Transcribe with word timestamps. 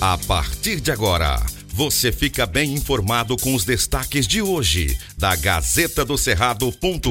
A 0.00 0.16
partir 0.16 0.80
de 0.80 0.92
agora, 0.92 1.44
você 1.74 2.12
fica 2.12 2.46
bem 2.46 2.72
informado 2.72 3.36
com 3.36 3.52
os 3.52 3.64
destaques 3.64 4.28
de 4.28 4.40
hoje 4.40 4.96
da 5.18 5.34
Gazeta 5.34 6.04
do 6.04 6.16
Cerrado.com.br. 6.16 7.10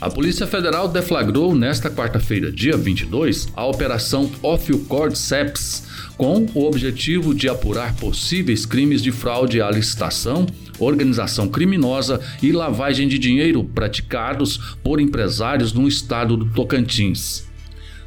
A 0.02 0.10
Polícia 0.10 0.46
Federal 0.46 0.90
deflagrou 0.90 1.56
nesta 1.56 1.90
quarta-feira, 1.90 2.52
dia 2.52 2.76
22, 2.76 3.48
a 3.56 3.66
Operação 3.66 4.30
Ophiocordyceps, 4.42 5.88
com 6.18 6.46
o 6.54 6.66
objetivo 6.66 7.34
de 7.34 7.48
apurar 7.48 7.96
possíveis 7.96 8.66
crimes 8.66 9.02
de 9.02 9.12
fraude 9.12 9.62
à 9.62 9.72
licitação, 9.72 10.46
organização 10.78 11.48
criminosa 11.48 12.20
e 12.42 12.52
lavagem 12.52 13.08
de 13.08 13.18
dinheiro 13.18 13.64
praticados 13.64 14.76
por 14.84 15.00
empresários 15.00 15.72
no 15.72 15.88
estado 15.88 16.36
do 16.36 16.46
Tocantins. 16.46 17.49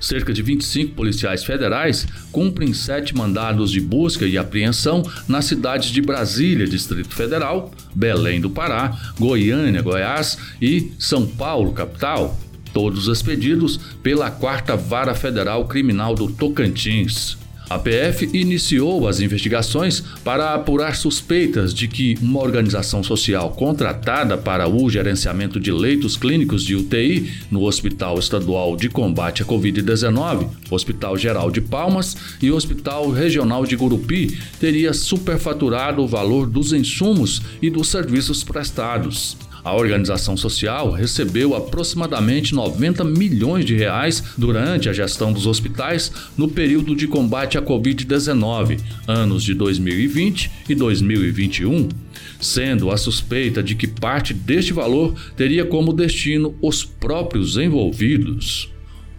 Cerca 0.02 0.32
de 0.32 0.42
25 0.42 0.96
policiais 0.96 1.44
federais 1.44 2.08
cumprem 2.32 2.74
sete 2.74 3.14
mandados 3.14 3.70
de 3.70 3.80
busca 3.80 4.26
e 4.26 4.36
apreensão 4.36 5.08
nas 5.28 5.44
cidades 5.44 5.90
de 5.90 6.02
Brasília, 6.02 6.66
Distrito 6.66 7.14
Federal, 7.14 7.70
Belém 7.94 8.40
do 8.40 8.50
Pará, 8.50 8.98
Goiânia, 9.16 9.80
Goiás 9.80 10.36
e 10.60 10.90
São 10.98 11.24
Paulo, 11.24 11.72
capital. 11.72 12.36
Todos 12.72 13.06
expedidos 13.06 13.78
pela 14.02 14.28
Quarta 14.28 14.74
Vara 14.76 15.14
Federal 15.14 15.66
Criminal 15.68 16.16
do 16.16 16.26
Tocantins. 16.32 17.41
A 17.68 17.78
PF 17.78 18.28
iniciou 18.32 19.08
as 19.08 19.20
investigações 19.20 20.02
para 20.22 20.54
apurar 20.54 20.94
suspeitas 20.94 21.72
de 21.72 21.88
que 21.88 22.18
uma 22.20 22.40
organização 22.40 23.02
social 23.02 23.50
contratada 23.50 24.36
para 24.36 24.68
o 24.68 24.90
gerenciamento 24.90 25.58
de 25.58 25.72
leitos 25.72 26.16
clínicos 26.16 26.64
de 26.64 26.76
UTI 26.76 27.32
no 27.50 27.62
Hospital 27.64 28.18
Estadual 28.18 28.76
de 28.76 28.88
Combate 28.88 29.42
à 29.42 29.46
Covid-19, 29.46 30.48
Hospital 30.70 31.16
Geral 31.16 31.50
de 31.50 31.60
Palmas 31.60 32.16
e 32.42 32.50
Hospital 32.50 33.10
Regional 33.10 33.64
de 33.64 33.76
Gurupi 33.76 34.38
teria 34.60 34.92
superfaturado 34.92 36.02
o 36.02 36.06
valor 36.06 36.46
dos 36.46 36.72
insumos 36.72 37.42
e 37.60 37.70
dos 37.70 37.88
serviços 37.88 38.44
prestados. 38.44 39.36
A 39.64 39.76
organização 39.76 40.36
social 40.36 40.90
recebeu 40.90 41.54
aproximadamente 41.54 42.52
90 42.52 43.04
milhões 43.04 43.64
de 43.64 43.76
reais 43.76 44.22
durante 44.36 44.88
a 44.88 44.92
gestão 44.92 45.32
dos 45.32 45.46
hospitais 45.46 46.10
no 46.36 46.48
período 46.48 46.96
de 46.96 47.06
combate 47.06 47.56
à 47.56 47.62
Covid-19, 47.62 48.80
anos 49.06 49.44
de 49.44 49.54
2020 49.54 50.50
e 50.68 50.74
2021, 50.74 51.88
sendo 52.40 52.90
a 52.90 52.96
suspeita 52.96 53.62
de 53.62 53.76
que 53.76 53.86
parte 53.86 54.34
deste 54.34 54.72
valor 54.72 55.14
teria 55.36 55.64
como 55.64 55.92
destino 55.92 56.56
os 56.60 56.84
próprios 56.84 57.56
envolvidos. 57.56 58.68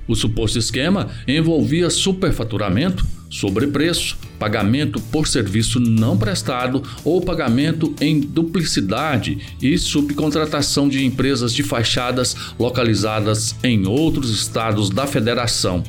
O 0.05 0.15
suposto 0.15 0.59
esquema 0.59 1.09
envolvia 1.25 1.89
superfaturamento, 1.89 3.05
sobrepreço, 3.29 4.17
pagamento 4.43 4.99
por 5.03 5.25
serviço 5.25 5.79
não 5.79 6.17
prestado 6.17 6.83
ou 7.05 7.21
pagamento 7.21 7.95
em 8.01 8.19
duplicidade 8.19 9.39
e 9.61 9.77
subcontratação 9.77 10.89
de 10.89 11.05
empresas 11.05 11.53
de 11.53 11.63
fachadas 11.63 12.35
localizadas 12.59 13.55
em 13.63 13.87
outros 13.87 14.29
estados 14.29 14.89
da 14.89 15.07
federação. 15.07 15.81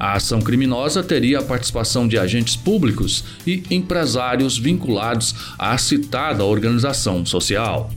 A 0.00 0.14
ação 0.14 0.40
criminosa 0.40 1.00
teria 1.00 1.38
a 1.38 1.44
participação 1.44 2.08
de 2.08 2.18
agentes 2.18 2.56
públicos 2.56 3.22
e 3.46 3.62
empresários 3.70 4.58
vinculados 4.58 5.32
à 5.56 5.78
citada 5.78 6.44
organização 6.44 7.24
social. 7.24 7.88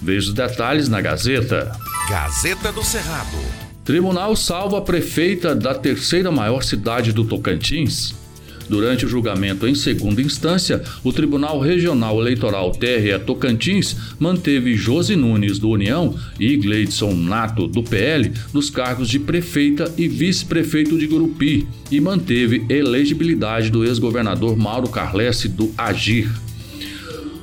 Veja 0.00 0.28
os 0.28 0.34
detalhes 0.34 0.90
na 0.90 1.00
Gazeta. 1.00 1.72
Gazeta 2.10 2.70
do 2.70 2.84
Cerrado. 2.84 3.38
Tribunal 3.82 4.36
salva 4.36 4.76
a 4.76 4.82
prefeita 4.82 5.54
da 5.54 5.74
terceira 5.74 6.30
maior 6.30 6.62
cidade 6.62 7.14
do 7.14 7.24
Tocantins. 7.24 8.20
Durante 8.68 9.04
o 9.04 9.08
julgamento 9.08 9.66
em 9.66 9.74
segunda 9.74 10.22
instância, 10.22 10.82
o 11.02 11.12
Tribunal 11.12 11.60
Regional 11.60 12.20
Eleitoral 12.20 12.70
TRE 12.72 13.18
Tocantins 13.24 13.96
manteve 14.18 14.76
Josi 14.76 15.16
Nunes, 15.16 15.58
do 15.58 15.70
União, 15.70 16.14
e 16.38 16.56
Gleidson 16.56 17.14
Nato, 17.14 17.66
do 17.66 17.82
PL, 17.82 18.32
nos 18.52 18.70
cargos 18.70 19.08
de 19.08 19.18
prefeita 19.18 19.92
e 19.96 20.08
vice-prefeito 20.08 20.98
de 20.98 21.06
Gurupi 21.06 21.66
e 21.90 22.00
manteve 22.00 22.64
elegibilidade 22.68 23.70
do 23.70 23.84
ex-governador 23.84 24.56
Mauro 24.56 24.88
Carlesse, 24.88 25.48
do 25.48 25.72
Agir. 25.76 26.30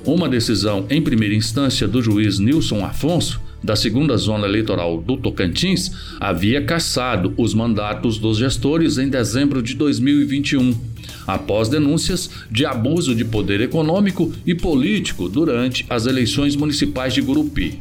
Uma 0.06 0.30
decisão 0.30 0.86
em 0.90 1.02
primeira 1.02 1.36
instância 1.36 1.88
do 1.88 2.02
juiz 2.02 2.40
Nilson 2.40 2.84
Afonso 2.84 3.40
da 3.64 3.76
segunda 3.76 4.16
zona 4.18 4.48
eleitoral 4.48 5.02
do 5.02 5.18
Tocantins 5.18 5.92
havia 6.20 6.64
cassado 6.64 7.34
os 7.38 7.54
mandatos 7.54 8.18
dos 8.18 8.38
gestores 8.38 8.98
em 8.98 9.10
dezembro 9.10 9.62
de 9.62 9.76
2021, 9.76 10.74
após 11.26 11.70
denúncias 11.70 12.30
de 12.50 12.66
abuso 12.66 13.16
de 13.16 13.26
poder 13.26 13.62
econômico 13.62 14.34
e 14.46 14.54
político 14.56 15.30
durante 15.30 15.86
as 15.90 16.06
eleições 16.06 16.56
municipais 16.56 17.14
de 17.14 17.22
Gurupi. 17.22 17.80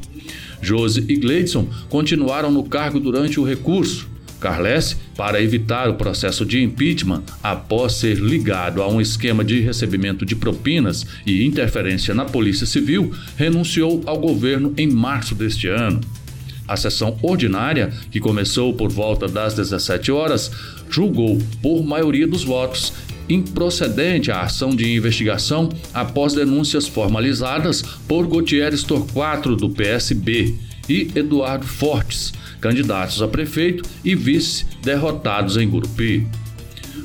Jose 0.60 1.04
e 1.08 1.16
Gleidson 1.16 1.68
continuaram 1.88 2.50
no 2.50 2.64
cargo 2.64 2.98
durante 2.98 3.38
o 3.38 3.44
recurso, 3.44 4.08
Carles, 4.40 4.96
para 5.16 5.42
evitar 5.42 5.88
o 5.88 5.94
processo 5.94 6.46
de 6.46 6.62
impeachment 6.62 7.24
após 7.42 7.94
ser 7.94 8.18
ligado 8.18 8.82
a 8.82 8.88
um 8.88 9.00
esquema 9.00 9.44
de 9.44 9.60
recebimento 9.60 10.24
de 10.24 10.36
propinas 10.36 11.04
e 11.26 11.44
interferência 11.44 12.14
na 12.14 12.24
Polícia 12.24 12.66
Civil, 12.66 13.12
renunciou 13.36 14.00
ao 14.06 14.18
governo 14.18 14.72
em 14.76 14.86
março 14.86 15.34
deste 15.34 15.66
ano. 15.66 16.00
A 16.68 16.76
sessão 16.76 17.18
ordinária, 17.22 17.90
que 18.10 18.20
começou 18.20 18.74
por 18.74 18.90
volta 18.90 19.26
das 19.26 19.54
17 19.54 20.12
horas, 20.12 20.50
julgou, 20.90 21.38
por 21.62 21.82
maioria 21.82 22.26
dos 22.26 22.44
votos, 22.44 22.92
improcedente 23.28 24.30
a 24.30 24.42
ação 24.42 24.70
de 24.70 24.90
investigação 24.94 25.68
após 25.92 26.32
denúncias 26.32 26.86
formalizadas 26.86 27.82
por 28.06 28.26
Gutierrez 28.26 28.82
Torquato, 28.82 29.54
do 29.54 29.70
PSB, 29.70 30.54
e 30.88 31.10
Eduardo 31.14 31.66
Fortes, 31.66 32.32
candidatos 32.60 33.20
a 33.20 33.28
prefeito 33.28 33.84
e 34.04 34.14
vice 34.14 34.64
derrotados 34.82 35.56
em 35.56 35.68
Gurupi. 35.68 36.26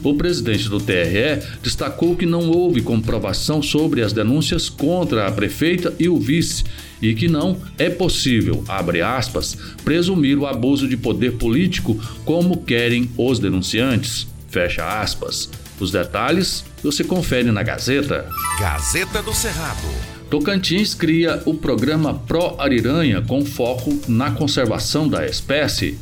o 0.04 0.16
presidente 0.16 0.68
do 0.68 0.80
TRE 0.80 1.42
destacou 1.62 2.16
que 2.16 2.26
não 2.26 2.50
houve 2.50 2.82
comprovação 2.82 3.62
sobre 3.62 4.02
as 4.02 4.12
denúncias 4.12 4.68
contra 4.70 5.28
a 5.28 5.32
prefeita 5.32 5.94
e 6.00 6.10
o 6.10 6.18
vice 6.18 6.64
e 7.02 7.14
que 7.14 7.28
não 7.28 7.58
é 7.78 7.90
possível, 7.90 8.64
abre 8.68 9.02
aspas, 9.02 9.58
presumir 9.84 10.38
o 10.38 10.48
abuso 10.48 10.88
de 10.88 10.98
poder 10.98 11.34
político 11.34 11.98
como 12.26 12.64
querem 12.64 13.10
os 13.18 13.40
denunciantes, 13.40 14.28
fecha 14.50 15.02
aspas. 15.02 15.50
Os 15.84 15.92
detalhes 15.92 16.64
você 16.82 17.04
confere 17.04 17.52
na 17.52 17.62
Gazeta. 17.62 18.26
Gazeta 18.58 19.22
do 19.22 19.34
Cerrado. 19.34 19.86
Tocantins 20.30 20.96
cria 20.96 21.44
o 21.46 21.56
programa 21.56 22.14
Pro 22.14 22.56
Ariranha 22.58 23.22
com 23.22 23.46
foco 23.46 23.94
na 24.08 24.32
conservação 24.32 25.10
da 25.10 25.26
espécie. 25.26 26.00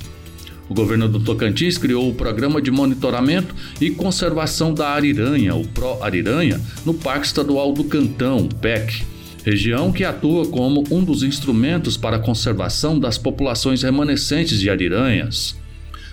O 0.70 0.76
governo 0.76 1.10
do 1.10 1.20
Tocantins 1.20 1.80
criou 1.80 2.08
o 2.08 2.14
Programa 2.14 2.62
de 2.62 2.70
Monitoramento 2.70 3.56
e 3.82 3.90
Conservação 3.90 4.72
da 4.72 4.90
Ariranha, 4.90 5.56
o 5.56 5.68
Pro 5.68 6.02
Ariranha, 6.04 6.62
no 6.86 6.94
Parque 6.94 7.26
Estadual 7.26 7.74
do 7.74 7.84
Cantão, 7.86 8.48
PEC, 8.48 9.04
região 9.44 9.92
que 9.92 10.04
atua 10.04 10.46
como 10.46 10.84
um 10.92 11.04
dos 11.04 11.24
instrumentos 11.24 11.98
para 11.98 12.18
a 12.18 12.20
conservação 12.20 13.00
das 13.00 13.18
populações 13.18 13.82
remanescentes 13.82 14.60
de 14.60 14.70
ariranhas. 14.70 15.60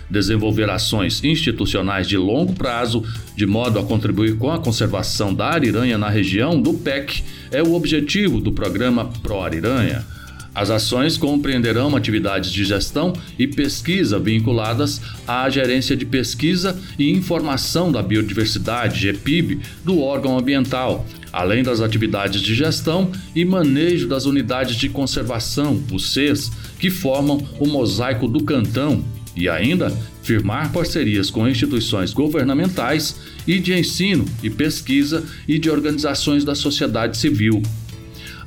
Desenvolver 0.09 0.69
ações 0.69 1.23
institucionais 1.23 2.07
de 2.07 2.17
longo 2.17 2.53
prazo, 2.53 3.03
de 3.35 3.45
modo 3.45 3.77
a 3.77 3.83
contribuir 3.83 4.37
com 4.37 4.49
a 4.49 4.59
conservação 4.59 5.33
da 5.33 5.49
ariranha 5.49 5.97
na 5.97 6.09
região 6.09 6.59
do 6.59 6.73
PEC, 6.73 7.23
é 7.51 7.61
o 7.61 7.73
objetivo 7.73 8.41
do 8.41 8.51
programa 8.51 9.05
Pro 9.21 9.41
Ariranha. 9.41 10.03
As 10.53 10.71
ações 10.71 11.15
compreenderão 11.15 11.95
atividades 11.95 12.51
de 12.51 12.65
gestão 12.65 13.13
e 13.37 13.47
pesquisa 13.47 14.19
vinculadas 14.19 14.99
à 15.27 15.47
Gerência 15.49 15.95
de 15.95 16.05
Pesquisa 16.05 16.77
e 16.97 17.11
Informação 17.11 17.91
da 17.91 18.01
Biodiversidade, 18.01 18.99
GEPIB, 18.99 19.61
do 19.85 20.01
órgão 20.01 20.37
ambiental, 20.37 21.05
além 21.31 21.63
das 21.63 21.81
atividades 21.81 22.41
de 22.41 22.55
gestão 22.55 23.11
e 23.35 23.45
manejo 23.45 24.07
das 24.07 24.25
unidades 24.25 24.75
de 24.75 24.89
conservação, 24.89 25.81
os 25.91 26.11
CES, 26.11 26.51
que 26.79 26.89
formam 26.89 27.47
o 27.59 27.67
mosaico 27.67 28.27
do 28.27 28.43
cantão, 28.43 29.03
e 29.39 29.47
ainda 29.47 29.89
firmar 30.21 30.71
parcerias 30.71 31.31
com 31.31 31.47
instituições 31.47 32.13
governamentais 32.13 33.15
e 33.47 33.57
de 33.57 33.73
ensino 33.73 34.25
e 34.43 34.49
pesquisa 34.49 35.23
e 35.47 35.57
de 35.57 35.69
organizações 35.69 36.43
da 36.43 36.53
sociedade 36.53 37.17
civil. 37.17 37.63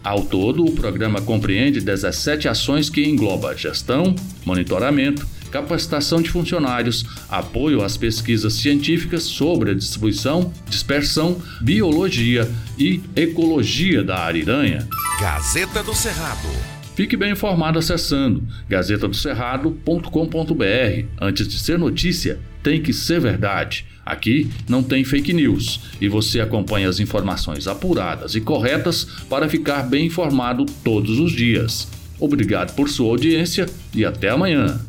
Ao 0.05 0.23
todo, 0.25 0.65
o 0.65 0.73
programa 0.73 1.21
compreende 1.21 1.81
17 1.81 2.49
ações 2.49 2.91
que 2.91 3.03
engloba 3.03 3.57
gestão, 3.57 4.15
monitoramento, 4.45 5.27
capacitação 5.51 6.21
de 6.21 6.31
funcionários, 6.31 7.05
apoio 7.29 7.83
às 7.83 7.97
pesquisas 7.97 8.55
científicas 8.55 9.23
sobre 9.23 9.71
a 9.71 9.75
distribuição, 9.75 10.53
dispersão, 10.69 11.41
biologia 11.61 12.51
e 12.79 13.01
ecologia 13.15 14.03
da 14.03 14.19
ariranha. 14.19 14.89
Gazeta 15.21 15.83
do 15.83 15.95
Cerrado. 15.95 16.72
Fique 16.95 17.17
bem 17.17 17.33
informado 17.33 17.79
acessando 17.79 18.47
gazetadocerrado.com.br. 18.69 21.07
Antes 21.21 21.49
de 21.49 21.59
ser 21.59 21.79
notícia, 21.79 22.39
tem 22.63 22.83
que 22.83 22.93
ser 22.93 23.21
verdade. 23.21 23.87
Aqui 24.05 24.51
não 24.69 24.83
tem 24.83 25.05
fake 25.05 25.33
news 25.33 25.81
e 26.01 26.09
você 26.09 26.41
acompanha 26.41 26.89
as 26.89 26.99
informações 27.01 27.69
apuradas 27.69 28.35
e 28.35 28.41
corretas 28.41 29.05
para 29.29 29.49
ficar 29.49 29.85
bem 29.85 30.07
informado 30.07 30.67
todos 30.85 31.19
os 31.19 31.33
dias. 31.33 31.89
Obrigado 32.19 32.75
por 32.75 32.89
sua 32.89 33.11
audiência 33.11 33.67
e 33.95 34.05
até 34.05 34.31
amanhã. 34.31 34.81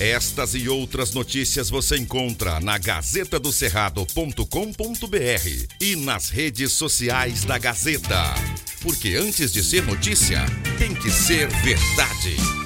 Estas 0.00 0.54
e 0.54 0.66
outras 0.68 1.12
notícias 1.14 1.70
você 1.70 1.96
encontra 1.96 2.58
na 2.58 2.78
gazetadocerrado.com.br 2.78 5.66
e 5.80 5.96
nas 5.96 6.30
redes 6.30 6.72
sociais 6.72 7.44
da 7.44 7.58
Gazeta. 7.58 8.34
Porque 8.84 9.16
antes 9.16 9.50
de 9.50 9.64
ser 9.64 9.82
notícia, 9.84 10.44
tem 10.78 10.94
que 10.94 11.10
ser 11.10 11.48
verdade. 11.64 12.63